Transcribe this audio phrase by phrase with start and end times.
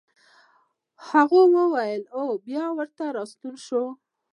[1.07, 3.83] هغه دا وويل او بېرته راستون شو.